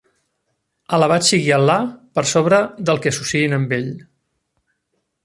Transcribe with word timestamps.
Alabat 0.97 1.27
sigui 1.27 1.53
Al·là 1.57 1.75
per 2.19 2.23
sobre 2.31 2.63
del 2.91 3.03
que 3.05 3.13
associïn 3.15 3.55
amb 3.59 3.77
Ell. 3.79 3.93